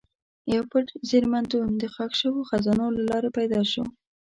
یو 0.53 0.61
پټ 0.71 0.87
زېرمتون 1.09 1.67
د 1.81 1.83
ښخ 1.93 2.11
شوو 2.21 2.47
خزانو 2.49 2.87
له 2.97 3.03
لارې 3.09 3.29
پیدا 3.37 3.61
شو. 3.71 3.83